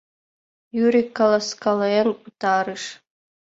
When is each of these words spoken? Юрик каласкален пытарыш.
Юрик 0.83 1.09
каласкален 1.17 2.07
пытарыш. 2.21 2.83